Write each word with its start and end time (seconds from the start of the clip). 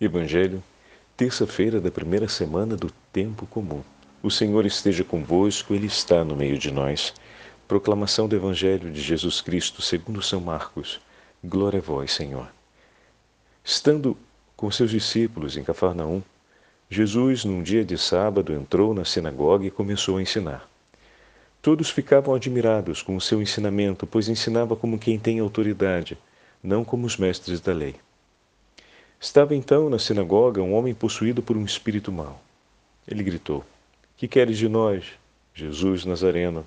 Evangelho, 0.00 0.62
terça-feira 1.14 1.78
da 1.78 1.90
primeira 1.90 2.26
semana 2.26 2.74
do 2.74 2.90
tempo 3.12 3.44
comum. 3.44 3.82
O 4.22 4.30
Senhor 4.30 4.64
esteja 4.64 5.04
convosco, 5.04 5.74
Ele 5.74 5.88
está 5.88 6.24
no 6.24 6.34
meio 6.34 6.56
de 6.56 6.70
nós. 6.70 7.12
Proclamação 7.68 8.26
do 8.26 8.34
Evangelho 8.34 8.90
de 8.90 8.98
Jesus 8.98 9.42
Cristo 9.42 9.82
segundo 9.82 10.22
São 10.22 10.40
Marcos. 10.40 10.98
Glória 11.44 11.80
a 11.80 11.82
vós, 11.82 12.14
Senhor. 12.14 12.48
Estando 13.62 14.16
com 14.56 14.70
seus 14.70 14.90
discípulos 14.90 15.58
em 15.58 15.62
Cafarnaum, 15.62 16.22
Jesus, 16.88 17.44
num 17.44 17.62
dia 17.62 17.84
de 17.84 17.98
sábado, 17.98 18.54
entrou 18.54 18.94
na 18.94 19.04
sinagoga 19.04 19.66
e 19.66 19.70
começou 19.70 20.16
a 20.16 20.22
ensinar. 20.22 20.66
Todos 21.60 21.90
ficavam 21.90 22.34
admirados 22.34 23.02
com 23.02 23.16
o 23.16 23.20
seu 23.20 23.42
ensinamento, 23.42 24.06
pois 24.06 24.30
ensinava 24.30 24.74
como 24.74 24.98
quem 24.98 25.18
tem 25.18 25.40
autoridade, 25.40 26.16
não 26.62 26.86
como 26.86 27.06
os 27.06 27.18
mestres 27.18 27.60
da 27.60 27.74
lei. 27.74 27.96
Estava 29.22 29.54
então 29.54 29.90
na 29.90 29.98
sinagoga 29.98 30.62
um 30.62 30.72
homem 30.72 30.94
possuído 30.94 31.42
por 31.42 31.54
um 31.54 31.62
espírito 31.66 32.10
mau. 32.10 32.40
Ele 33.06 33.22
gritou: 33.22 33.62
Que 34.16 34.26
queres 34.26 34.56
de 34.56 34.66
nós, 34.66 35.04
Jesus 35.54 36.06
Nazareno? 36.06 36.66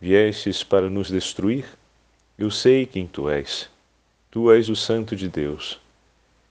Viestes 0.00 0.62
para 0.62 0.88
nos 0.88 1.08
destruir? 1.08 1.66
Eu 2.38 2.52
sei 2.52 2.86
quem 2.86 3.04
tu 3.04 3.28
és. 3.28 3.68
Tu 4.30 4.48
és 4.52 4.68
o 4.68 4.76
Santo 4.76 5.16
de 5.16 5.28
Deus. 5.28 5.80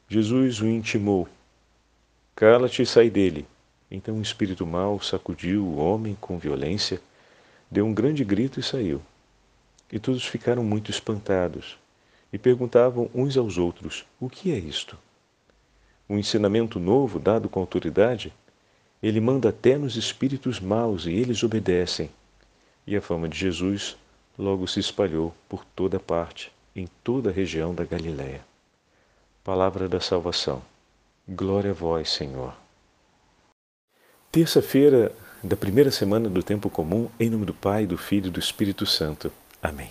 Jesus 0.10 0.60
o 0.60 0.68
intimou: 0.68 1.30
Cala-te 2.36 2.82
e 2.82 2.86
sai 2.86 3.10
dele. 3.10 3.48
Então 3.90 4.18
o 4.18 4.22
espírito 4.22 4.66
mau 4.66 5.00
sacudiu 5.00 5.64
o 5.64 5.78
homem 5.78 6.18
com 6.20 6.38
violência, 6.38 7.00
deu 7.72 7.86
um 7.86 7.94
grande 7.94 8.26
grito 8.26 8.60
e 8.60 8.64
saiu. 8.64 9.02
E 9.90 9.98
todos 9.98 10.26
ficaram 10.26 10.62
muito 10.62 10.92
espantados 10.92 11.78
e 12.34 12.38
perguntavam 12.38 13.10
uns 13.16 13.38
aos 13.38 13.58
outros: 13.58 14.06
O 14.20 14.30
que 14.30 14.52
é 14.52 14.58
isto? 14.58 15.05
Um 16.10 16.18
ensinamento 16.18 16.80
novo 16.80 17.20
dado 17.20 17.50
com 17.50 17.60
autoridade? 17.60 18.34
Ele 19.02 19.20
manda 19.20 19.50
até 19.50 19.78
nos 19.78 19.96
espíritos 19.96 20.60
maus 20.60 21.06
e 21.06 21.12
eles 21.12 21.44
obedecem. 21.44 22.10
E 22.88 22.96
a 22.96 23.02
fama 23.02 23.28
de 23.28 23.38
Jesus 23.38 23.98
logo 24.38 24.68
se 24.68 24.80
espalhou 24.80 25.34
por 25.50 25.66
toda 25.66 26.00
parte, 26.00 26.52
em 26.76 26.88
toda 27.04 27.30
a 27.30 27.34
região 27.34 27.74
da 27.74 27.84
Galiléia. 27.84 28.42
Palavra 29.44 29.88
da 29.88 30.00
salvação. 30.00 30.62
Glória 31.28 31.72
a 31.72 31.74
vós, 31.74 32.10
Senhor. 32.10 32.54
Terça-feira 34.32 35.12
da 35.44 35.56
primeira 35.56 35.92
semana 35.92 36.30
do 36.30 36.44
tempo 36.44 36.70
comum, 36.70 37.10
em 37.20 37.30
nome 37.30 37.46
do 37.46 37.54
Pai, 37.54 37.86
do 37.86 37.98
Filho 37.98 38.28
e 38.28 38.32
do 38.32 38.40
Espírito 38.40 38.86
Santo. 38.86 39.32
Amém. 39.62 39.90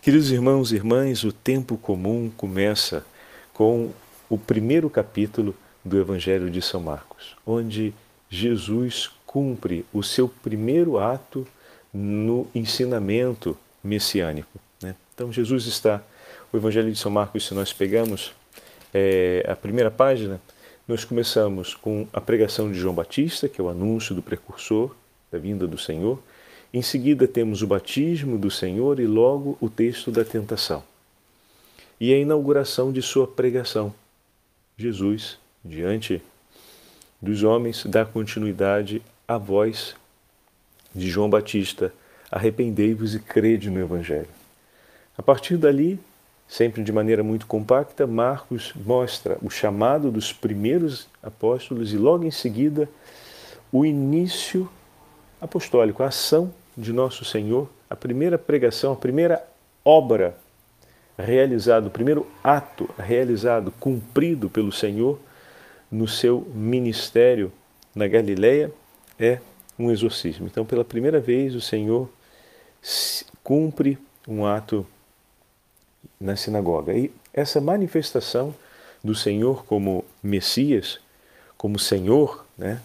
Queridos 0.00 0.30
irmãos 0.30 0.72
e 0.72 0.76
irmãs, 0.76 1.24
o 1.24 1.32
tempo 1.32 1.76
comum 1.76 2.30
começa 2.36 3.04
com 3.52 3.90
o 4.28 4.36
primeiro 4.36 4.90
capítulo 4.90 5.54
do 5.84 5.98
Evangelho 5.98 6.50
de 6.50 6.60
São 6.60 6.80
Marcos, 6.80 7.36
onde 7.46 7.94
Jesus 8.28 9.10
cumpre 9.24 9.84
o 9.92 10.02
seu 10.02 10.28
primeiro 10.28 10.98
ato 10.98 11.46
no 11.92 12.46
ensinamento 12.54 13.56
messiânico. 13.82 14.58
Né? 14.82 14.94
Então, 15.14 15.32
Jesus 15.32 15.66
está, 15.66 16.02
o 16.52 16.56
Evangelho 16.56 16.92
de 16.92 16.98
São 16.98 17.10
Marcos, 17.10 17.46
se 17.46 17.54
nós 17.54 17.72
pegamos 17.72 18.32
é, 18.92 19.44
a 19.48 19.56
primeira 19.56 19.90
página, 19.90 20.40
nós 20.86 21.04
começamos 21.04 21.74
com 21.74 22.06
a 22.12 22.20
pregação 22.20 22.72
de 22.72 22.78
João 22.78 22.94
Batista, 22.94 23.48
que 23.48 23.60
é 23.60 23.64
o 23.64 23.68
anúncio 23.68 24.14
do 24.14 24.22
precursor, 24.22 24.94
da 25.30 25.38
vinda 25.38 25.66
do 25.66 25.76
Senhor. 25.76 26.18
Em 26.72 26.82
seguida, 26.82 27.28
temos 27.28 27.62
o 27.62 27.66
batismo 27.66 28.38
do 28.38 28.50
Senhor 28.50 28.98
e 28.98 29.06
logo 29.06 29.56
o 29.60 29.68
texto 29.68 30.10
da 30.10 30.24
tentação. 30.24 30.82
E 32.00 32.14
a 32.14 32.18
inauguração 32.18 32.92
de 32.92 33.02
sua 33.02 33.26
pregação. 33.26 33.92
Jesus, 34.78 35.40
diante 35.64 36.22
dos 37.20 37.42
homens, 37.42 37.84
dá 37.84 38.04
continuidade 38.04 39.02
à 39.26 39.36
voz 39.36 39.96
de 40.94 41.10
João 41.10 41.28
Batista: 41.28 41.92
arrependei-vos 42.30 43.12
e 43.16 43.18
crede 43.18 43.70
no 43.70 43.80
Evangelho. 43.80 44.28
A 45.16 45.22
partir 45.22 45.56
dali, 45.56 45.98
sempre 46.46 46.84
de 46.84 46.92
maneira 46.92 47.24
muito 47.24 47.44
compacta, 47.44 48.06
Marcos 48.06 48.72
mostra 48.76 49.36
o 49.42 49.50
chamado 49.50 50.12
dos 50.12 50.32
primeiros 50.32 51.08
apóstolos 51.20 51.92
e 51.92 51.96
logo 51.96 52.24
em 52.24 52.30
seguida 52.30 52.88
o 53.72 53.84
início 53.84 54.70
apostólico, 55.40 56.04
a 56.04 56.06
ação 56.06 56.54
de 56.76 56.92
nosso 56.92 57.24
Senhor, 57.24 57.68
a 57.90 57.96
primeira 57.96 58.38
pregação, 58.38 58.92
a 58.92 58.96
primeira 58.96 59.44
obra 59.84 60.36
realizada, 61.18 61.88
o 61.88 61.90
primeiro 61.90 62.26
ato 62.42 62.88
realizado, 62.98 63.72
cumprido 63.80 64.48
pelo 64.48 64.70
Senhor 64.70 65.18
no 65.90 66.06
seu 66.06 66.46
ministério 66.54 67.52
na 67.94 68.06
Galileia 68.06 68.70
é 69.18 69.40
um 69.78 69.90
exorcismo. 69.90 70.46
Então, 70.46 70.64
pela 70.64 70.84
primeira 70.84 71.18
vez, 71.18 71.54
o 71.54 71.60
Senhor 71.60 72.08
cumpre 73.42 73.98
um 74.26 74.46
ato 74.46 74.86
na 76.20 76.36
sinagoga. 76.36 76.92
E 76.94 77.10
essa 77.32 77.60
manifestação 77.60 78.54
do 79.02 79.14
Senhor 79.14 79.64
como 79.64 80.04
Messias, 80.22 81.00
como 81.56 81.78
Senhor, 81.78 82.44
né, 82.56 82.80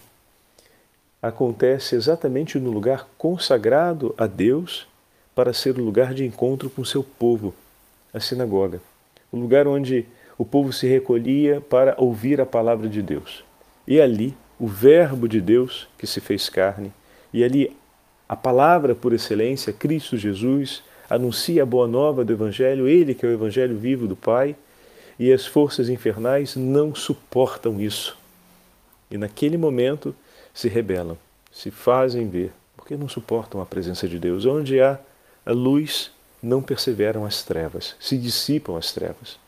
acontece 1.21 1.95
exatamente 1.95 2.59
no 2.59 2.71
lugar 2.71 3.07
consagrado 3.17 4.13
a 4.17 4.27
Deus 4.27 4.87
para 5.33 5.53
ser 5.53 5.79
o 5.79 5.83
lugar 5.83 6.13
de 6.13 6.25
encontro 6.25 6.69
com 6.69 6.83
seu 6.85 7.03
povo, 7.03 7.53
a 8.13 8.19
sinagoga, 8.19 8.81
o 9.31 9.37
lugar 9.37 9.67
onde 9.67 10.05
o 10.37 10.45
povo 10.45 10.71
se 10.71 10.87
recolhia 10.87 11.61
para 11.61 11.95
ouvir 11.97 12.39
a 12.39 12.45
palavra 12.45 12.87
de 12.87 13.01
Deus. 13.01 13.43
E 13.87 13.99
ali, 13.99 14.35
o 14.59 14.67
Verbo 14.67 15.27
de 15.27 15.41
Deus 15.41 15.87
que 15.97 16.07
se 16.07 16.21
fez 16.21 16.49
carne, 16.49 16.91
e 17.33 17.43
ali 17.43 17.75
a 18.27 18.35
palavra 18.35 18.95
por 18.95 19.13
excelência, 19.13 19.73
Cristo 19.73 20.17
Jesus, 20.17 20.83
anuncia 21.09 21.63
a 21.63 21.65
boa 21.65 21.87
nova 21.87 22.23
do 22.23 22.33
Evangelho, 22.33 22.87
ele 22.87 23.13
que 23.13 23.25
é 23.25 23.29
o 23.29 23.33
Evangelho 23.33 23.77
vivo 23.77 24.07
do 24.07 24.15
Pai, 24.15 24.55
e 25.19 25.31
as 25.31 25.45
forças 25.45 25.89
infernais 25.89 26.55
não 26.55 26.95
suportam 26.95 27.79
isso. 27.79 28.17
E 29.11 29.17
naquele 29.17 29.57
momento 29.57 30.15
se 30.53 30.67
rebelam, 30.67 31.17
se 31.51 31.69
fazem 31.69 32.27
ver, 32.27 32.51
porque 32.75 32.97
não 32.97 33.07
suportam 33.07 33.61
a 33.61 33.65
presença 33.65 34.07
de 34.07 34.17
Deus. 34.17 34.45
Onde 34.45 34.81
há 34.81 34.99
a 35.45 35.51
luz, 35.51 36.11
não 36.43 36.61
perseveram 36.61 37.25
as 37.25 37.41
trevas, 37.41 37.95
se 37.99 38.17
dissipam 38.17 38.77
as 38.77 38.91
trevas. 38.91 39.39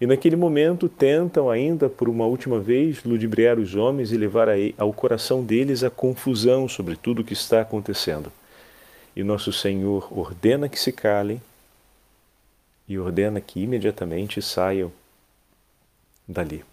E 0.00 0.06
naquele 0.06 0.36
momento 0.36 0.88
tentam 0.88 1.50
ainda 1.50 1.88
por 1.88 2.08
uma 2.08 2.24
última 2.24 2.58
vez 2.58 3.04
ludibriar 3.04 3.58
os 3.58 3.74
homens 3.74 4.12
e 4.12 4.16
levar 4.16 4.48
ao 4.78 4.92
coração 4.94 5.44
deles 5.44 5.84
a 5.84 5.90
confusão 5.90 6.66
sobre 6.68 6.96
tudo 6.96 7.20
o 7.20 7.24
que 7.24 7.34
está 7.34 7.60
acontecendo. 7.60 8.32
E 9.14 9.22
nosso 9.22 9.52
Senhor 9.52 10.08
ordena 10.16 10.68
que 10.68 10.80
se 10.80 10.92
calem 10.92 11.42
e 12.88 12.98
ordena 12.98 13.40
que 13.40 13.60
imediatamente 13.60 14.40
saiam 14.40 14.90
dali. 16.26 16.64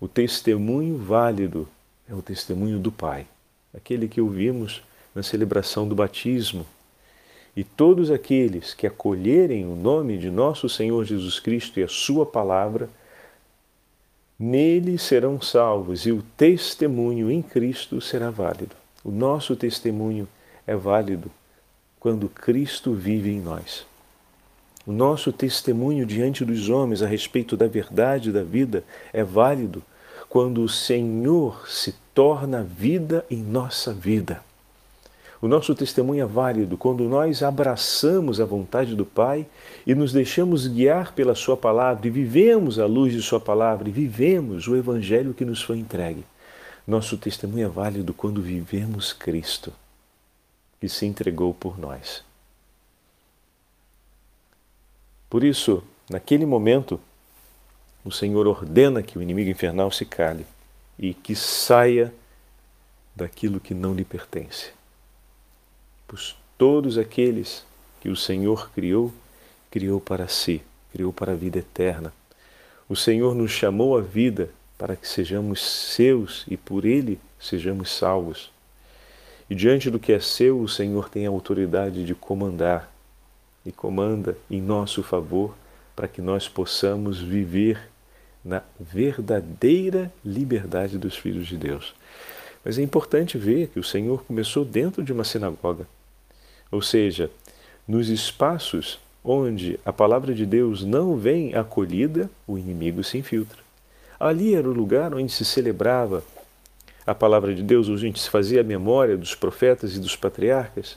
O 0.00 0.08
testemunho 0.08 0.98
válido 0.98 1.68
é 2.08 2.14
o 2.14 2.22
testemunho 2.22 2.78
do 2.78 2.90
Pai, 2.90 3.26
aquele 3.72 4.08
que 4.08 4.20
ouvimos 4.20 4.82
na 5.14 5.22
celebração 5.22 5.88
do 5.88 5.94
batismo. 5.94 6.66
E 7.56 7.64
todos 7.64 8.10
aqueles 8.10 8.74
que 8.74 8.86
acolherem 8.86 9.64
o 9.64 9.74
nome 9.74 10.18
de 10.18 10.30
nosso 10.30 10.68
Senhor 10.68 11.04
Jesus 11.06 11.40
Cristo 11.40 11.80
e 11.80 11.82
a 11.82 11.88
Sua 11.88 12.26
palavra, 12.26 12.90
nele 14.38 14.98
serão 14.98 15.40
salvos 15.40 16.04
e 16.04 16.12
o 16.12 16.22
testemunho 16.36 17.30
em 17.30 17.40
Cristo 17.40 17.98
será 17.98 18.30
válido. 18.30 18.76
O 19.02 19.10
nosso 19.10 19.56
testemunho 19.56 20.28
é 20.66 20.76
válido 20.76 21.30
quando 21.98 22.28
Cristo 22.28 22.92
vive 22.92 23.30
em 23.30 23.40
nós. 23.40 23.86
O 24.86 24.92
nosso 24.92 25.32
testemunho 25.32 26.04
diante 26.04 26.44
dos 26.44 26.68
homens 26.68 27.02
a 27.02 27.06
respeito 27.06 27.56
da 27.56 27.66
verdade 27.66 28.30
da 28.30 28.42
vida 28.42 28.84
é 29.12 29.24
válido 29.24 29.82
quando 30.28 30.62
o 30.62 30.68
Senhor 30.68 31.68
se 31.68 31.94
torna 32.14 32.62
vida 32.62 33.24
em 33.30 33.38
nossa 33.38 33.94
vida. 33.94 34.44
O 35.46 35.48
nosso 35.48 35.76
testemunho 35.76 36.24
é 36.24 36.26
válido 36.26 36.76
quando 36.76 37.04
nós 37.04 37.40
abraçamos 37.40 38.40
a 38.40 38.44
vontade 38.44 38.96
do 38.96 39.06
Pai 39.06 39.46
e 39.86 39.94
nos 39.94 40.12
deixamos 40.12 40.66
guiar 40.66 41.12
pela 41.12 41.36
Sua 41.36 41.56
palavra 41.56 42.08
e 42.08 42.10
vivemos 42.10 42.80
a 42.80 42.86
luz 42.86 43.12
de 43.12 43.22
Sua 43.22 43.38
palavra 43.38 43.88
e 43.88 43.92
vivemos 43.92 44.66
o 44.66 44.74
Evangelho 44.74 45.32
que 45.32 45.44
nos 45.44 45.62
foi 45.62 45.78
entregue. 45.78 46.24
Nosso 46.84 47.16
testemunho 47.16 47.64
é 47.64 47.68
válido 47.68 48.12
quando 48.12 48.42
vivemos 48.42 49.12
Cristo, 49.12 49.72
que 50.80 50.88
se 50.88 51.06
entregou 51.06 51.54
por 51.54 51.78
nós. 51.78 52.24
Por 55.30 55.44
isso, 55.44 55.80
naquele 56.10 56.44
momento, 56.44 56.98
o 58.04 58.10
Senhor 58.10 58.48
ordena 58.48 59.00
que 59.00 59.16
o 59.16 59.22
inimigo 59.22 59.48
infernal 59.48 59.92
se 59.92 60.04
cale 60.04 60.44
e 60.98 61.14
que 61.14 61.36
saia 61.36 62.12
daquilo 63.14 63.60
que 63.60 63.74
não 63.74 63.94
lhe 63.94 64.04
pertence. 64.04 64.74
Pois 66.06 66.36
todos 66.56 66.98
aqueles 66.98 67.64
que 68.00 68.08
o 68.08 68.16
Senhor 68.16 68.70
criou, 68.70 69.12
criou 69.70 70.00
para 70.00 70.28
si, 70.28 70.62
criou 70.92 71.12
para 71.12 71.32
a 71.32 71.36
vida 71.36 71.58
eterna. 71.58 72.12
O 72.88 72.94
Senhor 72.94 73.34
nos 73.34 73.50
chamou 73.50 73.96
à 73.96 74.00
vida 74.00 74.50
para 74.78 74.94
que 74.94 75.08
sejamos 75.08 75.60
seus 75.60 76.44
e 76.48 76.56
por 76.56 76.84
ele 76.84 77.18
sejamos 77.38 77.90
salvos. 77.90 78.50
E 79.48 79.54
diante 79.54 79.90
do 79.90 79.98
que 79.98 80.12
é 80.12 80.20
seu, 80.20 80.60
o 80.60 80.68
Senhor 80.68 81.08
tem 81.08 81.26
a 81.26 81.30
autoridade 81.30 82.04
de 82.04 82.14
comandar 82.14 82.92
e 83.64 83.72
comanda 83.72 84.36
em 84.50 84.60
nosso 84.60 85.02
favor 85.02 85.54
para 85.94 86.06
que 86.06 86.20
nós 86.20 86.48
possamos 86.48 87.20
viver 87.20 87.90
na 88.44 88.62
verdadeira 88.78 90.12
liberdade 90.24 90.98
dos 90.98 91.16
filhos 91.16 91.48
de 91.48 91.56
Deus. 91.56 91.94
Mas 92.64 92.78
é 92.78 92.82
importante 92.82 93.38
ver 93.38 93.68
que 93.68 93.80
o 93.80 93.84
Senhor 93.84 94.24
começou 94.24 94.64
dentro 94.64 95.02
de 95.02 95.12
uma 95.12 95.24
sinagoga, 95.24 95.86
ou 96.70 96.82
seja, 96.82 97.30
nos 97.86 98.08
espaços 98.08 98.98
onde 99.24 99.78
a 99.84 99.92
palavra 99.92 100.34
de 100.34 100.46
Deus 100.46 100.84
não 100.84 101.16
vem 101.16 101.54
acolhida, 101.54 102.30
o 102.46 102.56
inimigo 102.56 103.02
se 103.02 103.18
infiltra. 103.18 103.58
Ali 104.18 104.54
era 104.54 104.68
o 104.68 104.72
lugar 104.72 105.12
onde 105.14 105.32
se 105.32 105.44
celebrava 105.44 106.22
a 107.06 107.14
palavra 107.14 107.54
de 107.54 107.62
Deus, 107.62 107.88
onde 107.88 108.18
se 108.18 108.30
fazia 108.30 108.60
a 108.60 108.64
memória 108.64 109.16
dos 109.16 109.34
profetas 109.34 109.94
e 109.94 110.00
dos 110.00 110.16
patriarcas, 110.16 110.96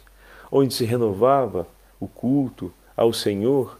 onde 0.52 0.74
se 0.74 0.86
renovava 0.86 1.68
o 2.00 2.08
culto 2.08 2.72
ao 2.96 3.14
Senhor, 3.14 3.80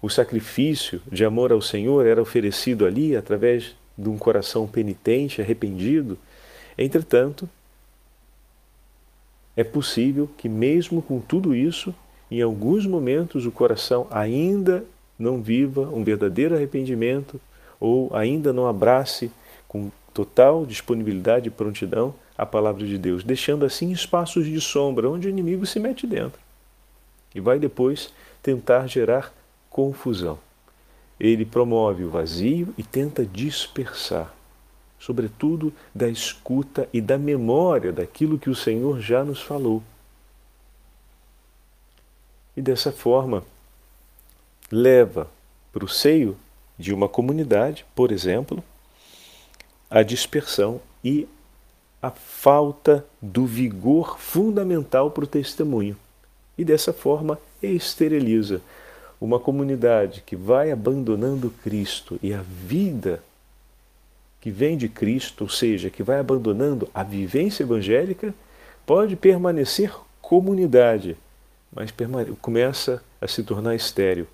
o 0.00 0.08
sacrifício 0.08 1.02
de 1.10 1.24
amor 1.24 1.50
ao 1.50 1.60
Senhor 1.60 2.06
era 2.06 2.22
oferecido 2.22 2.86
ali 2.86 3.16
através 3.16 3.74
de 3.96 4.08
um 4.08 4.16
coração 4.16 4.66
penitente, 4.66 5.42
arrependido. 5.42 6.16
Entretanto, 6.76 7.48
é 9.58 9.64
possível 9.64 10.30
que, 10.38 10.48
mesmo 10.48 11.02
com 11.02 11.18
tudo 11.18 11.52
isso, 11.52 11.92
em 12.30 12.40
alguns 12.40 12.86
momentos 12.86 13.44
o 13.44 13.50
coração 13.50 14.06
ainda 14.08 14.84
não 15.18 15.42
viva 15.42 15.80
um 15.92 16.04
verdadeiro 16.04 16.54
arrependimento 16.54 17.40
ou 17.80 18.14
ainda 18.14 18.52
não 18.52 18.68
abrace 18.68 19.32
com 19.66 19.90
total 20.14 20.64
disponibilidade 20.64 21.48
e 21.48 21.50
prontidão 21.50 22.14
a 22.36 22.46
palavra 22.46 22.86
de 22.86 22.96
Deus, 22.96 23.24
deixando 23.24 23.64
assim 23.64 23.90
espaços 23.90 24.46
de 24.46 24.60
sombra 24.60 25.10
onde 25.10 25.26
o 25.26 25.30
inimigo 25.30 25.66
se 25.66 25.80
mete 25.80 26.06
dentro 26.06 26.38
e 27.34 27.40
vai 27.40 27.58
depois 27.58 28.12
tentar 28.40 28.86
gerar 28.86 29.34
confusão. 29.68 30.38
Ele 31.18 31.44
promove 31.44 32.04
o 32.04 32.10
vazio 32.10 32.72
e 32.78 32.84
tenta 32.84 33.26
dispersar, 33.26 34.32
sobretudo 34.98 35.72
da 35.94 36.08
escuta 36.08 36.88
e 36.92 37.00
da 37.00 37.16
memória 37.16 37.92
daquilo 37.92 38.38
que 38.38 38.50
o 38.50 38.54
Senhor 38.54 39.00
já 39.00 39.24
nos 39.24 39.40
falou. 39.40 39.82
E 42.56 42.60
dessa 42.60 42.90
forma, 42.90 43.44
leva 44.70 45.28
para 45.72 45.84
o 45.84 45.88
seio 45.88 46.36
de 46.78 46.92
uma 46.92 47.08
comunidade, 47.08 47.86
por 47.94 48.10
exemplo, 48.10 48.62
a 49.90 50.02
dispersão 50.02 50.80
e 51.04 51.26
a 52.02 52.10
falta 52.10 53.04
do 53.20 53.46
vigor 53.46 54.18
fundamental 54.18 55.10
para 55.10 55.24
o 55.24 55.26
testemunho. 55.26 55.96
E 56.56 56.64
dessa 56.64 56.92
forma 56.92 57.38
esteriliza 57.62 58.60
uma 59.20 59.40
comunidade 59.40 60.22
que 60.24 60.36
vai 60.36 60.70
abandonando 60.70 61.50
Cristo 61.62 62.18
e 62.22 62.32
a 62.32 62.42
vida 62.42 63.22
que 64.40 64.50
vem 64.50 64.76
de 64.76 64.88
Cristo, 64.88 65.44
ou 65.44 65.50
seja, 65.50 65.90
que 65.90 66.02
vai 66.02 66.18
abandonando 66.18 66.88
a 66.94 67.02
vivência 67.02 67.62
evangélica, 67.62 68.34
pode 68.86 69.16
permanecer 69.16 69.92
comunidade, 70.20 71.16
mas 71.72 71.92
começa 72.40 73.02
a 73.20 73.26
se 73.26 73.42
tornar 73.42 73.74
estéril 73.74 74.26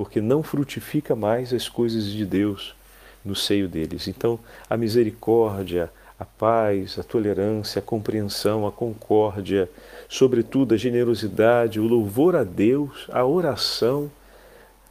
porque 0.00 0.18
não 0.18 0.42
frutifica 0.42 1.14
mais 1.14 1.52
as 1.52 1.68
coisas 1.68 2.06
de 2.06 2.24
Deus 2.24 2.74
no 3.22 3.36
seio 3.36 3.68
deles. 3.68 4.08
Então, 4.08 4.40
a 4.68 4.74
misericórdia, 4.74 5.90
a 6.18 6.24
paz, 6.24 6.98
a 6.98 7.02
tolerância, 7.02 7.80
a 7.80 7.82
compreensão, 7.82 8.66
a 8.66 8.72
concórdia, 8.72 9.68
sobretudo 10.08 10.72
a 10.74 10.78
generosidade, 10.78 11.78
o 11.78 11.86
louvor 11.86 12.34
a 12.34 12.44
Deus, 12.44 13.06
a 13.12 13.26
oração, 13.26 14.10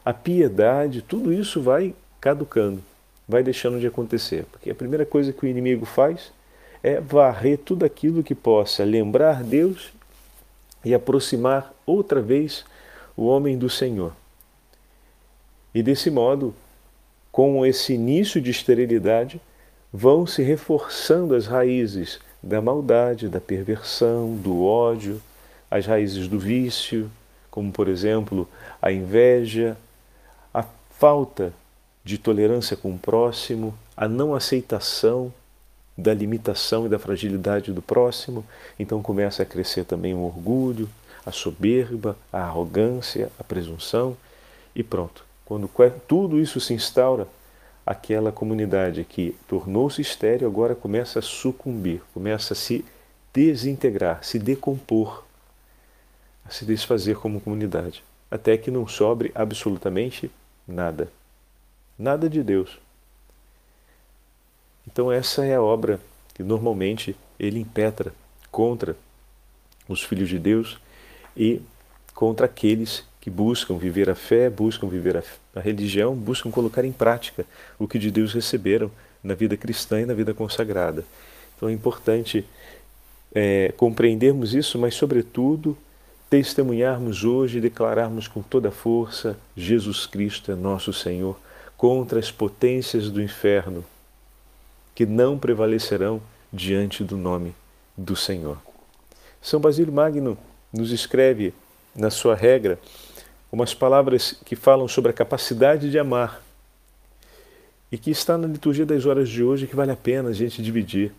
a 0.06 0.14
piedade, 0.14 1.02
tudo 1.02 1.34
isso 1.34 1.60
vai 1.60 1.96
caducando, 2.22 2.84
vai 3.30 3.44
deixando 3.44 3.80
de 3.80 3.86
acontecer. 3.86 4.46
Porque 4.52 4.72
a 4.72 4.76
primeira 4.76 5.06
coisa 5.06 5.32
que 5.32 5.46
o 5.46 5.48
inimigo 5.48 5.86
faz 5.86 6.34
é 6.82 7.00
varrer 7.00 7.60
tudo 7.60 7.86
aquilo 7.86 8.24
que 8.24 8.34
possa 8.34 8.84
lembrar 8.84 9.44
Deus 9.44 9.94
e 10.84 10.96
aproximar 10.96 11.72
outra 11.86 12.22
vez 12.22 12.66
o 13.16 13.28
homem 13.28 13.56
do 13.56 13.70
Senhor. 13.70 14.14
E 15.76 15.84
desse 15.84 16.10
modo, 16.10 16.56
com 17.32 17.64
esse 17.64 17.94
início 17.94 18.42
de 18.42 18.50
esterilidade, 18.50 19.40
vão 19.94 20.26
se 20.26 20.42
reforçando 20.42 21.36
as 21.36 21.46
raízes 21.46 22.20
da 22.42 22.60
maldade, 22.62 23.30
da 23.30 23.40
perversão, 23.40 24.36
do 24.36 24.66
ódio, 24.66 25.22
as 25.70 25.86
raízes 25.86 26.28
do 26.28 26.40
vício, 26.40 27.12
como 27.52 27.72
por 27.72 27.88
exemplo 27.88 28.50
a 28.82 28.92
inveja, 28.92 29.78
a 30.52 30.64
falta 30.92 31.54
de 32.04 32.18
tolerância 32.18 32.76
com 32.78 32.94
o 32.94 32.98
próximo, 32.98 33.78
a 33.96 34.08
não 34.08 34.34
aceitação 34.34 35.34
da 35.98 36.14
limitação 36.14 36.86
e 36.86 36.90
da 36.90 36.98
fragilidade 36.98 37.72
do 37.72 37.82
próximo, 37.82 38.46
então 38.80 39.02
começa 39.02 39.44
a 39.44 39.46
crescer 39.46 39.84
também 39.84 40.14
o 40.14 40.22
orgulho, 40.22 40.90
a 41.26 41.32
soberba, 41.32 42.18
a 42.32 42.40
arrogância, 42.40 43.30
a 43.38 43.44
presunção 43.44 44.16
e 44.74 44.82
pronto. 44.82 45.26
Quando 45.46 45.70
tudo 46.08 46.40
isso 46.40 46.60
se 46.60 46.74
instaura, 46.74 47.28
aquela 47.86 48.32
comunidade 48.32 49.04
que 49.04 49.36
tornou-se 49.48 50.02
estéreo 50.02 50.48
agora 50.48 50.76
começa 50.76 51.20
a 51.20 51.24
sucumbir, 51.24 52.02
começa 52.14 52.54
a 52.54 52.56
se 52.56 52.86
desintegrar, 53.34 54.24
se 54.24 54.38
decompor, 54.38 55.24
a 56.46 56.52
se 56.52 56.66
desfazer 56.66 57.18
como 57.18 57.42
comunidade, 57.42 58.04
até 58.30 58.58
que 58.58 58.72
não 58.72 58.88
sobre 58.88 59.32
absolutamente 59.34 60.32
nada. 60.68 61.12
Nada 62.00 62.30
de 62.30 62.42
Deus. 62.42 62.80
Então 64.88 65.12
essa 65.12 65.46
é 65.46 65.56
a 65.56 65.62
obra 65.62 66.00
que 66.34 66.42
normalmente 66.42 67.14
ele 67.38 67.60
impetra 67.60 68.14
contra 68.50 68.96
os 69.88 70.02
filhos 70.02 70.30
de 70.30 70.40
Deus 70.40 70.80
e 71.36 71.62
contra 72.14 72.46
aqueles 72.46 73.04
que 73.20 73.30
buscam 73.30 73.78
viver 73.78 74.10
a 74.10 74.16
fé, 74.16 74.50
buscam 74.50 74.88
viver 74.88 75.18
a, 75.18 75.24
a, 75.54 75.60
religião, 75.60 76.16
buscam 76.16 76.50
colocar 76.50 76.86
em 76.86 76.92
prática 76.92 77.46
o 77.78 77.88
que 77.88 78.00
de 78.00 78.10
Deus 78.10 78.34
receberam 78.34 78.90
na 79.22 79.34
vida 79.34 79.58
cristã 79.58 80.00
e 80.00 80.06
na 80.06 80.14
vida 80.14 80.34
consagrada. 80.34 81.04
Então 81.56 81.68
é 81.68 81.74
importante 81.74 82.46
é, 83.36 83.74
compreendermos 83.76 84.54
isso, 84.54 84.80
mas, 84.80 84.96
sobretudo, 84.96 85.78
testemunharmos 86.30 87.26
hoje 87.26 87.58
e 87.58 87.62
declararmos 87.62 88.28
com 88.28 88.42
toda 88.42 88.70
a 88.70 88.72
força: 88.72 89.38
Jesus 89.56 90.06
Cristo 90.06 90.52
é 90.52 90.56
nosso 90.56 90.94
Senhor, 90.94 91.38
contra 91.80 92.20
as 92.20 92.30
potências 92.30 93.10
do 93.10 93.22
inferno, 93.22 93.86
que 94.94 95.06
não 95.06 95.40
prevalecerão 95.40 96.22
diante 96.52 97.06
do 97.06 97.16
nome 97.16 97.56
do 97.96 98.18
Senhor. 98.18 98.58
São 99.42 99.62
Basílio 99.62 99.94
Magno 99.94 100.38
nos 100.74 100.92
escreve 100.92 101.54
na 101.96 102.10
sua 102.10 102.36
regra 102.36 102.78
umas 103.50 103.74
palavras 103.74 104.36
que 104.44 104.58
falam 104.58 104.90
sobre 104.90 105.12
a 105.12 105.14
capacidade 105.14 105.90
de 105.90 105.98
amar 105.98 106.44
e 107.90 107.98
que 107.98 108.12
está 108.12 108.38
na 108.38 108.46
liturgia 108.46 108.86
das 108.86 109.06
horas 109.06 109.30
de 109.30 109.42
hoje 109.42 109.66
que 109.66 109.76
vale 109.76 109.92
a 109.92 109.96
pena 109.96 110.32
a 110.32 110.34
gente 110.34 110.62
dividir 110.62 111.14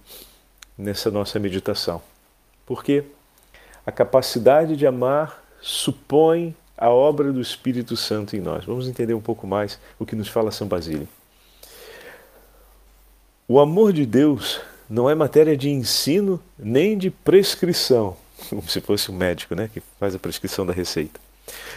nessa 0.77 1.11
nossa 1.11 1.39
meditação. 1.39 2.03
Porque 2.67 3.05
a 3.87 3.91
capacidade 3.91 4.77
de 4.77 4.87
amar 4.87 5.43
supõe 5.63 6.55
a 6.81 6.89
obra 6.89 7.31
do 7.31 7.43
Espírito 7.43 7.95
Santo 7.95 8.35
em 8.35 8.41
nós. 8.41 8.65
Vamos 8.65 8.89
entender 8.89 9.13
um 9.13 9.21
pouco 9.21 9.47
mais 9.47 9.79
o 9.99 10.07
que 10.07 10.17
nos 10.17 10.29
fala 10.29 10.51
São 10.51 10.67
Basílio. 10.67 11.07
O 13.47 13.61
amor 13.61 13.93
de 13.93 14.07
Deus 14.07 14.63
não 14.89 15.11
é 15.11 15.15
matéria 15.15 15.55
de 15.55 15.69
ensino 15.69 16.41
nem 16.59 16.97
de 16.97 17.11
prescrição, 17.11 18.17
como 18.49 18.67
se 18.67 18.81
fosse 18.81 19.11
um 19.11 19.15
médico 19.15 19.55
né, 19.55 19.69
que 19.73 19.83
faz 19.99 20.15
a 20.15 20.19
prescrição 20.19 20.65
da 20.65 20.73
receita. 20.73 21.21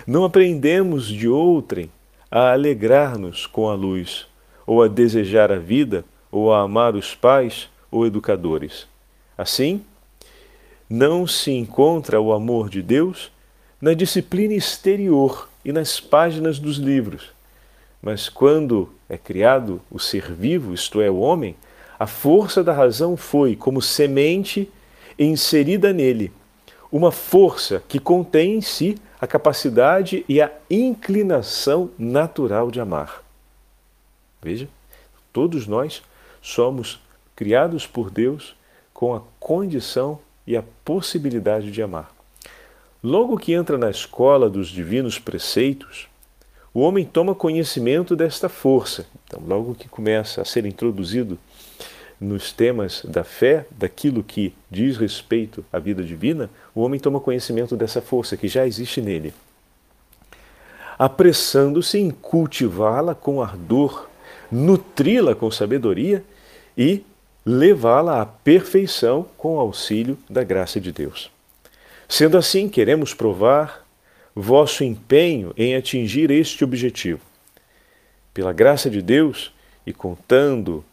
Não 0.08 0.24
aprendemos 0.24 1.08
de 1.08 1.28
outrem 1.28 1.92
a 2.32 2.54
alegrar-nos 2.54 3.46
com 3.46 3.70
a 3.70 3.76
luz, 3.76 4.26
ou 4.66 4.82
a 4.82 4.88
desejar 4.88 5.52
a 5.52 5.60
vida, 5.60 6.06
ou 6.32 6.54
a 6.54 6.62
amar 6.62 6.96
os 6.96 7.14
pais 7.14 7.70
ou 7.92 8.06
educadores. 8.08 8.88
Assim, 9.38 9.84
não 10.90 11.28
se 11.28 11.52
encontra 11.52 12.22
o 12.22 12.32
amor 12.32 12.70
de 12.70 12.82
Deus 12.82 13.33
na 13.84 13.94
disciplina 13.94 14.54
exterior 14.54 15.50
e 15.66 15.74
nas 15.74 16.00
páginas 16.00 16.58
dos 16.58 16.78
livros. 16.78 17.34
Mas 18.02 18.30
quando 18.30 18.90
é 19.10 19.18
criado 19.18 19.82
o 19.92 20.00
ser 20.00 20.32
vivo, 20.32 20.74
isto 20.74 21.02
é, 21.02 21.12
o 21.12 21.18
homem, 21.18 21.54
a 22.00 22.08
força 22.08 22.64
da 22.64 22.72
razão 22.72 23.18
foi, 23.18 23.58
como 23.58 23.82
semente, 23.82 24.72
inserida 25.20 25.92
nele, 25.92 26.32
uma 26.90 27.12
força 27.12 27.84
que 27.86 28.00
contém 28.00 28.56
em 28.56 28.62
si 28.62 28.98
a 29.20 29.28
capacidade 29.28 30.24
e 30.30 30.42
a 30.42 30.50
inclinação 30.70 31.92
natural 32.00 32.72
de 32.72 32.80
amar. 32.80 33.22
Veja, 34.42 34.70
todos 35.34 35.68
nós 35.68 36.02
somos 36.42 37.02
criados 37.36 37.86
por 37.86 38.10
Deus 38.10 38.56
com 38.94 39.14
a 39.14 39.22
condição 39.42 40.20
e 40.48 40.56
a 40.56 40.64
possibilidade 40.86 41.70
de 41.70 41.82
amar. 41.82 42.13
Logo 43.04 43.38
que 43.38 43.52
entra 43.52 43.78
na 43.78 43.90
escola 43.90 44.50
dos 44.50 44.70
divinos 44.70 45.20
preceitos, 45.20 46.08
o 46.74 46.80
homem 46.80 47.04
toma 47.04 47.36
conhecimento 47.36 48.16
desta 48.16 48.48
força. 48.48 49.06
Então, 49.26 49.42
logo 49.46 49.76
que 49.76 49.90
começa 49.90 50.42
a 50.42 50.46
ser 50.46 50.66
introduzido 50.66 51.38
nos 52.18 52.54
temas 52.54 53.02
da 53.04 53.26
fé, 53.26 53.66
daquilo 53.72 54.24
que 54.24 54.54
diz 54.72 54.96
respeito 54.96 55.66
à 55.74 55.80
vida 55.80 56.02
divina, 56.02 56.50
o 56.74 56.80
homem 56.80 56.98
toma 56.98 57.20
conhecimento 57.20 57.76
dessa 57.76 58.02
força 58.02 58.38
que 58.38 58.48
já 58.48 58.66
existe 58.66 59.02
nele, 59.02 59.34
apressando-se 60.98 61.98
em 61.98 62.10
cultivá-la 62.10 63.14
com 63.14 63.42
ardor, 63.42 64.08
nutri-la 64.50 65.36
com 65.36 65.52
sabedoria 65.52 66.24
e 66.78 67.04
levá-la 67.46 68.22
à 68.22 68.26
perfeição 68.26 69.28
com 69.38 69.58
o 69.58 69.60
auxílio 69.60 70.18
da 70.30 70.46
graça 70.46 70.80
de 70.80 70.94
Deus. 70.94 71.33
Sendo 72.16 72.38
assim, 72.38 72.70
queremos 72.70 73.12
provar 73.12 73.84
vosso 74.36 74.84
empenho 74.84 75.52
em 75.58 75.76
atingir 75.76 76.30
este 76.30 76.64
objetivo. 76.64 77.22
Pela 78.32 78.54
graça 78.54 78.88
de 78.88 79.02
Deus 79.02 79.52
e 79.84 79.92
contando 79.92 80.86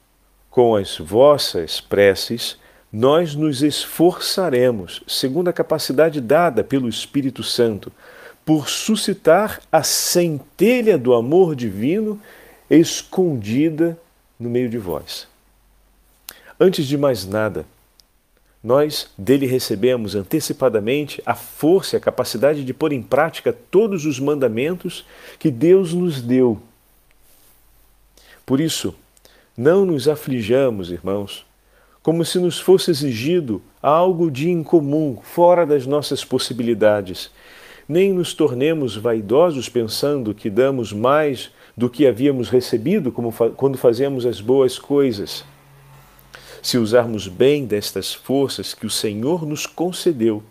com 0.50 0.74
as 0.74 0.96
vossas 0.96 1.78
preces, 1.78 2.56
nós 2.90 3.34
nos 3.34 3.62
esforçaremos, 3.62 5.02
segundo 5.06 5.48
a 5.48 5.52
capacidade 5.52 6.22
dada 6.22 6.64
pelo 6.64 6.88
Espírito 6.88 7.42
Santo, 7.42 7.92
por 8.42 8.70
suscitar 8.70 9.60
a 9.70 9.82
centelha 9.82 10.96
do 10.96 11.12
amor 11.12 11.54
divino 11.54 12.18
escondida 12.70 14.00
no 14.38 14.48
meio 14.48 14.70
de 14.70 14.78
vós. 14.78 15.28
Antes 16.58 16.86
de 16.86 16.96
mais 16.96 17.26
nada, 17.26 17.66
nós 18.62 19.10
dele 19.16 19.46
recebemos 19.46 20.14
antecipadamente 20.14 21.22
a 21.24 21.34
força 21.34 21.96
e 21.96 21.98
a 21.98 22.00
capacidade 22.00 22.62
de 22.62 22.74
pôr 22.74 22.92
em 22.92 23.02
prática 23.02 23.56
todos 23.70 24.04
os 24.04 24.20
mandamentos 24.20 25.04
que 25.38 25.50
Deus 25.50 25.94
nos 25.94 26.20
deu. 26.20 26.60
Por 28.44 28.60
isso, 28.60 28.94
não 29.56 29.86
nos 29.86 30.08
aflijamos, 30.08 30.90
irmãos, 30.90 31.46
como 32.02 32.24
se 32.24 32.38
nos 32.38 32.58
fosse 32.58 32.90
exigido 32.90 33.62
algo 33.82 34.30
de 34.30 34.50
incomum, 34.50 35.18
fora 35.22 35.64
das 35.64 35.86
nossas 35.86 36.24
possibilidades. 36.24 37.30
Nem 37.88 38.12
nos 38.12 38.34
tornemos 38.34 38.96
vaidosos 38.96 39.68
pensando 39.68 40.34
que 40.34 40.50
damos 40.50 40.92
mais 40.92 41.50
do 41.76 41.88
que 41.88 42.06
havíamos 42.06 42.48
recebido 42.48 43.10
como 43.10 43.32
quando 43.56 43.78
fazemos 43.78 44.26
as 44.26 44.40
boas 44.40 44.78
coisas. 44.78 45.44
Se 46.62 46.76
usarmos 46.76 47.26
bem 47.26 47.64
destas 47.64 48.12
forças 48.12 48.74
que 48.74 48.86
o 48.86 48.90
Senhor 48.90 49.46
nos 49.46 49.66
concedeu, 49.66 50.42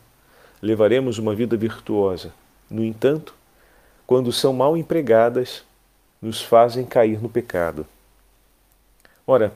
levaremos 0.62 1.18
uma 1.18 1.36
vida 1.36 1.56
virtuosa. 1.56 2.34
No 2.70 2.84
entanto, 2.84 3.36
quando 4.08 4.32
são 4.32 4.52
mal 4.54 4.76
empregadas, 4.76 5.64
nos 6.22 6.42
fazem 6.42 6.86
cair 6.86 7.22
no 7.22 7.30
pecado. 7.30 7.86
Ora, 9.26 9.54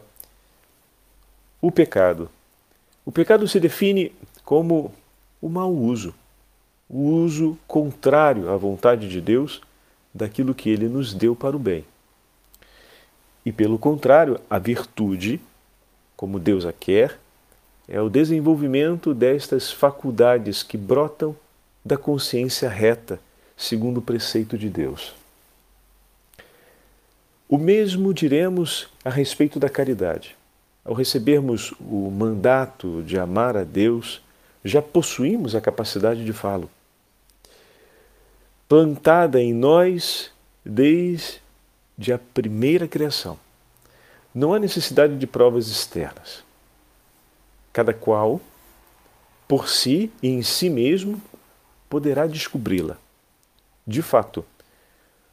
o 1.62 1.72
pecado. 1.72 2.30
O 3.06 3.12
pecado 3.12 3.48
se 3.48 3.60
define 3.60 4.14
como 4.46 4.94
o 5.42 5.50
mau 5.50 5.74
uso, 5.74 6.14
o 6.88 7.02
uso 7.02 7.58
contrário 7.68 8.50
à 8.50 8.56
vontade 8.56 9.10
de 9.10 9.20
Deus 9.20 9.62
daquilo 10.14 10.54
que 10.54 10.70
ele 10.70 10.88
nos 10.88 11.14
deu 11.14 11.36
para 11.36 11.56
o 11.56 11.60
bem. 11.60 11.84
E 13.46 13.52
pelo 13.52 13.78
contrário, 13.78 14.40
a 14.50 14.58
virtude, 14.60 15.42
como 16.24 16.40
Deus 16.40 16.66
a 16.66 16.72
quer, 16.72 17.20
é 17.86 18.00
o 18.00 18.10
desenvolvimento 18.10 19.14
destas 19.14 19.74
faculdades 19.74 20.64
que 20.64 20.78
brotam 20.78 21.36
da 21.84 21.98
consciência 21.98 22.70
reta, 22.70 23.20
segundo 23.58 23.98
o 23.98 24.02
preceito 24.02 24.58
de 24.58 24.70
Deus. 24.70 25.14
O 27.50 27.58
mesmo 27.58 28.14
diremos 28.14 28.88
a 29.04 29.10
respeito 29.10 29.60
da 29.60 29.68
caridade. 29.68 30.34
Ao 30.86 30.94
recebermos 30.94 31.74
o 31.78 32.10
mandato 32.10 33.04
de 33.06 33.20
amar 33.20 33.58
a 33.58 33.66
Deus, 33.66 34.22
já 34.64 34.82
possuímos 34.82 35.56
a 35.56 35.60
capacidade 35.60 36.24
de 36.24 36.32
falo. 36.32 36.70
Plantada 38.70 39.42
em 39.42 39.54
nós 39.54 40.32
desde 40.64 42.14
a 42.14 42.18
primeira 42.18 42.88
criação. 42.88 43.38
Não 44.34 44.54
há 44.54 44.60
necessidade 44.60 45.18
de 45.18 45.28
provas 45.28 45.68
externas. 45.68 46.44
Cada 47.72 47.94
qual, 47.94 48.42
por 49.48 49.70
si 49.70 50.12
e 50.22 50.28
em 50.28 50.42
si 50.42 50.70
mesmo, 50.70 51.22
poderá 51.90 52.26
descobri-la. 52.26 52.98
De 53.86 54.02
fato, 54.02 54.46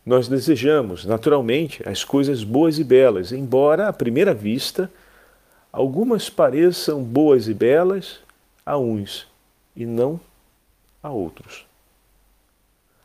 nós 0.04 0.28
desejamos, 0.28 1.04
naturalmente, 1.04 1.87
as 1.88 2.04
coisas 2.04 2.42
boas 2.42 2.78
e 2.78 2.85
belas, 2.85 3.33
embora 3.33 3.88
à 3.88 3.92
primeira 3.92 4.35
vista 4.35 4.90
algumas 5.73 6.28
pareçam 6.28 7.02
boas 7.02 7.49
e 7.49 7.54
belas 7.54 8.19
a 8.66 8.76
uns 8.76 9.26
e 9.76 9.87
não 9.87 10.21
a 11.02 11.11
outros. 11.11 11.64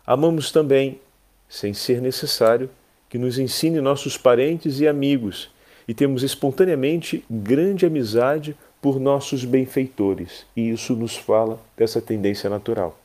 Amamos 0.05 0.51
também, 0.51 0.99
sem 1.47 1.73
ser 1.73 2.01
necessário, 2.01 2.69
que 3.09 3.17
nos 3.17 3.39
ensine 3.39 3.79
nossos 3.81 4.17
parentes 4.17 4.79
e 4.79 4.87
amigos, 4.87 5.49
e 5.87 5.93
temos 5.93 6.23
espontaneamente 6.23 7.23
grande 7.29 7.85
amizade 7.85 8.55
por 8.81 8.99
nossos 8.99 9.43
benfeitores, 9.45 10.45
e 10.55 10.69
isso 10.69 10.95
nos 10.95 11.15
fala 11.15 11.59
dessa 11.75 12.01
tendência 12.01 12.49
natural. 12.49 12.99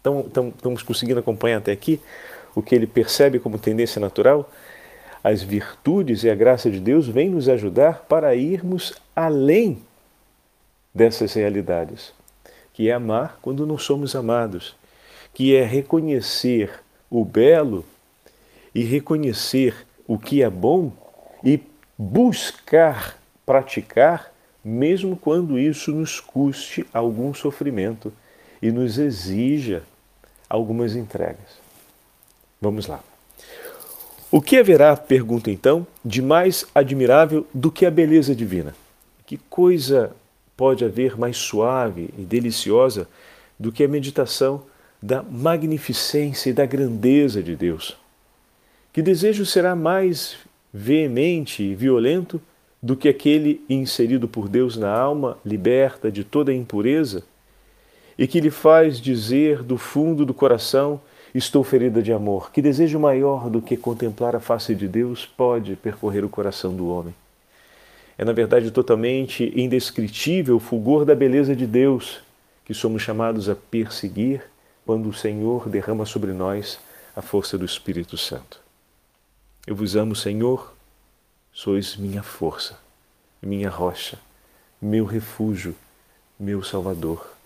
Então, 0.00 0.24
então 0.26 0.48
estamos 0.48 0.82
conseguindo 0.82 1.20
acompanhar 1.20 1.58
até 1.58 1.72
aqui 1.72 2.00
o 2.54 2.62
que 2.62 2.74
ele 2.74 2.86
percebe 2.86 3.38
como 3.38 3.58
tendência 3.58 4.00
natural, 4.00 4.50
as 5.22 5.42
virtudes 5.42 6.24
e 6.24 6.30
a 6.30 6.34
graça 6.34 6.70
de 6.70 6.80
Deus 6.80 7.06
vêm 7.06 7.28
nos 7.28 7.48
ajudar 7.48 8.06
para 8.08 8.34
irmos 8.34 8.94
além 9.14 9.82
dessas 10.94 11.34
realidades, 11.34 12.12
que 12.72 12.88
é 12.88 12.92
amar 12.92 13.38
quando 13.42 13.66
não 13.66 13.78
somos 13.78 14.16
amados, 14.16 14.74
que 15.34 15.54
é 15.54 15.64
reconhecer 15.64 16.72
o 17.10 17.24
belo 17.24 17.84
e 18.74 18.82
reconhecer 18.82 19.86
o 20.06 20.18
que 20.18 20.42
é 20.42 20.50
bom 20.50 20.92
e 21.44 21.60
buscar 21.98 23.18
praticar, 23.44 24.32
mesmo 24.62 25.16
quando 25.16 25.58
isso 25.58 25.90
nos 25.90 26.20
custe 26.20 26.86
algum 26.92 27.34
sofrimento 27.34 28.12
e 28.62 28.70
nos 28.70 28.98
exija 28.98 29.82
algumas 30.48 30.94
entregas. 30.94 31.58
Vamos 32.60 32.86
lá. 32.86 33.02
O 34.30 34.42
que 34.42 34.58
haverá, 34.58 34.94
pergunta 34.96 35.50
então, 35.50 35.86
de 36.04 36.20
mais 36.20 36.66
admirável 36.74 37.46
do 37.54 37.70
que 37.70 37.86
a 37.86 37.90
beleza 37.90 38.34
divina? 38.34 38.74
Que 39.24 39.38
coisa 39.38 40.14
pode 40.54 40.84
haver 40.84 41.16
mais 41.18 41.38
suave 41.38 42.10
e 42.18 42.22
deliciosa 42.22 43.08
do 43.58 43.72
que 43.72 43.82
a 43.82 43.88
meditação 43.88 44.62
da 45.00 45.22
magnificência 45.22 46.50
e 46.50 46.52
da 46.52 46.66
grandeza 46.66 47.42
de 47.42 47.56
Deus? 47.56 47.96
Que 48.92 49.00
desejo 49.00 49.46
será 49.46 49.74
mais 49.74 50.36
veemente 50.72 51.62
e 51.62 51.74
violento 51.74 52.40
do 52.82 52.96
que 52.96 53.08
aquele 53.08 53.60
inserido 53.68 54.28
por 54.28 54.48
Deus 54.48 54.76
na 54.76 54.90
alma, 54.90 55.38
liberta 55.44 56.10
de 56.10 56.24
toda 56.24 56.54
impureza, 56.54 57.22
e 58.16 58.26
que 58.26 58.40
lhe 58.40 58.50
faz 58.50 59.00
dizer 59.00 59.62
do 59.62 59.76
fundo 59.78 60.24
do 60.24 60.34
coração 60.34 61.00
Estou 61.34 61.62
ferida 61.62 62.02
de 62.02 62.12
amor. 62.12 62.50
Que 62.50 62.62
desejo 62.62 62.98
maior 62.98 63.50
do 63.50 63.60
que 63.60 63.76
contemplar 63.76 64.34
a 64.34 64.40
face 64.40 64.74
de 64.74 64.88
Deus 64.88 65.26
pode 65.26 65.76
percorrer 65.76 66.24
o 66.24 66.28
coração 66.28 66.74
do 66.74 66.88
homem? 66.88 67.14
É, 68.16 68.24
na 68.24 68.32
verdade, 68.32 68.70
totalmente 68.70 69.52
indescritível 69.54 70.56
o 70.56 70.60
fulgor 70.60 71.04
da 71.04 71.14
beleza 71.14 71.54
de 71.54 71.66
Deus 71.66 72.20
que 72.64 72.72
somos 72.72 73.02
chamados 73.02 73.48
a 73.48 73.54
perseguir 73.54 74.42
quando 74.86 75.08
o 75.08 75.14
Senhor 75.14 75.68
derrama 75.68 76.06
sobre 76.06 76.32
nós 76.32 76.78
a 77.14 77.20
força 77.20 77.58
do 77.58 77.64
Espírito 77.64 78.16
Santo. 78.16 78.67
Eu 79.68 79.76
vos 79.76 79.94
amo, 79.94 80.16
Senhor, 80.16 80.74
sois 81.52 81.96
minha 81.96 82.22
força, 82.22 82.78
minha 83.42 83.68
rocha, 83.68 84.18
meu 84.80 85.04
refúgio, 85.04 85.76
meu 86.40 86.62
Salvador 86.64 87.38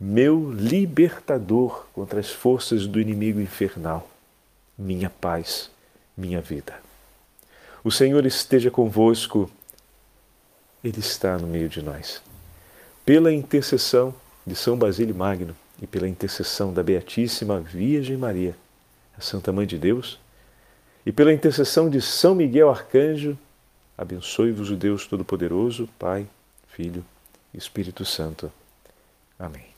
meu 0.00 0.50
libertador 0.50 1.86
contra 1.92 2.20
as 2.20 2.30
forças 2.30 2.86
do 2.86 2.98
inimigo 2.98 3.38
infernal, 3.38 4.08
minha 4.78 5.10
paz, 5.10 5.70
minha 6.16 6.40
vida. 6.40 6.80
O 7.84 7.90
Senhor 7.90 8.24
esteja 8.24 8.70
convosco, 8.70 9.50
Ele 10.82 11.00
está 11.00 11.36
no 11.36 11.46
meio 11.46 11.68
de 11.68 11.82
nós. 11.82 12.22
Pela 13.04 13.30
intercessão 13.30 14.14
de 14.46 14.54
São 14.54 14.78
Basílio 14.78 15.14
Magno 15.14 15.54
e 15.82 15.86
pela 15.86 16.08
intercessão 16.08 16.72
da 16.72 16.82
Beatíssima 16.82 17.60
Virgem 17.60 18.16
Maria, 18.16 18.56
a 19.18 19.20
Santa 19.20 19.52
Mãe 19.52 19.66
de 19.66 19.76
Deus, 19.76 20.18
e 21.10 21.12
pela 21.12 21.32
intercessão 21.32 21.90
de 21.90 22.00
São 22.00 22.36
Miguel 22.36 22.70
Arcanjo, 22.70 23.36
Abençoe-vos 23.98 24.70
o 24.70 24.76
Deus 24.76 25.08
Todo-Poderoso, 25.08 25.88
Pai, 25.98 26.24
Filho 26.68 27.04
e 27.52 27.58
Espírito 27.58 28.04
Santo. 28.04 28.50
Amém. 29.36 29.69